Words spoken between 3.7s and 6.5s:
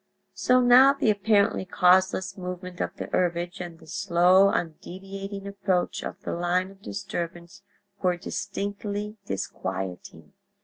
the slow, undeviating approach of the